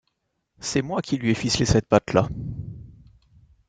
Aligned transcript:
C’est 0.59 0.81
moi 0.81 1.03
qui 1.03 1.17
lui 1.17 1.29
ai 1.29 1.35
ficelé 1.35 1.63
cette 1.65 1.87
patte-là. 1.87 2.27